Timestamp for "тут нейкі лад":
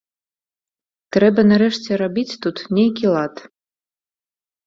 2.45-3.35